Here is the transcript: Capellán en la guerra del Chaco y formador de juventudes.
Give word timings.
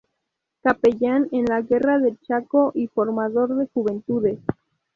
Capellán 0.63 1.27
en 1.31 1.45
la 1.45 1.61
guerra 1.61 1.99
del 1.99 2.19
Chaco 2.21 2.71
y 2.73 2.87
formador 2.87 3.55
de 3.55 3.67
juventudes. 3.71 4.39